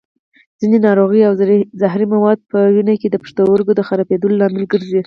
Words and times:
ځینې 0.59 0.77
ناروغۍ 0.87 1.21
او 1.25 1.33
زهري 1.81 2.05
مواد 2.13 2.39
په 2.51 2.57
وینه 2.75 2.93
کې 3.01 3.07
د 3.09 3.15
پښتورګو 3.23 3.73
د 3.75 3.81
خرابېدو 3.87 4.27
لامل 4.39 4.63
ګرځي. 4.73 4.99